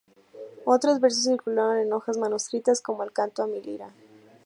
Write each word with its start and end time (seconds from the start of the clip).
Otros 0.65 0.99
versos 0.99 1.25
circularon 1.25 1.77
en 1.77 1.93
hojas 1.93 2.17
manuscritas, 2.17 2.81
como 2.81 3.03
el 3.03 3.13
canto 3.13 3.43
"A 3.43 3.45
mi 3.47 3.61
lira". 3.61 3.93